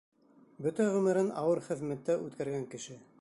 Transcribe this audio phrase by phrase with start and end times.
[0.67, 3.03] Бөтә ғүмерен ауыр хеҙмәттә үткәргән кеше.